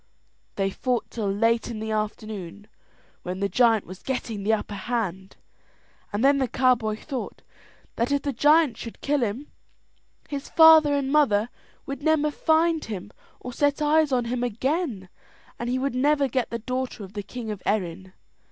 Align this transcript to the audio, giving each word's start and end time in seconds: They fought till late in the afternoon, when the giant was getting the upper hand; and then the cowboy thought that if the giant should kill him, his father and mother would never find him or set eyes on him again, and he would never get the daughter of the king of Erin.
They 0.55 0.71
fought 0.71 1.11
till 1.11 1.31
late 1.31 1.69
in 1.69 1.77
the 1.79 1.91
afternoon, 1.91 2.65
when 3.21 3.39
the 3.39 3.47
giant 3.47 3.85
was 3.85 4.01
getting 4.01 4.41
the 4.41 4.51
upper 4.53 4.73
hand; 4.73 5.35
and 6.11 6.25
then 6.25 6.39
the 6.39 6.47
cowboy 6.47 6.95
thought 6.97 7.43
that 7.97 8.11
if 8.11 8.23
the 8.23 8.33
giant 8.33 8.77
should 8.77 9.01
kill 9.01 9.21
him, 9.21 9.51
his 10.27 10.49
father 10.49 10.95
and 10.95 11.11
mother 11.11 11.49
would 11.85 12.01
never 12.01 12.31
find 12.31 12.85
him 12.85 13.11
or 13.39 13.53
set 13.53 13.79
eyes 13.79 14.11
on 14.11 14.25
him 14.25 14.43
again, 14.43 15.07
and 15.59 15.69
he 15.69 15.77
would 15.77 15.93
never 15.93 16.27
get 16.27 16.49
the 16.49 16.57
daughter 16.57 17.03
of 17.03 17.13
the 17.13 17.21
king 17.21 17.51
of 17.51 17.61
Erin. 17.63 18.13